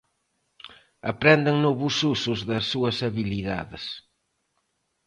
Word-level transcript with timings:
Aprenden 1.11 1.55
novos 1.65 1.95
usos 2.13 2.39
das 2.49 2.63
súas 2.71 2.97
habilidades. 3.05 3.85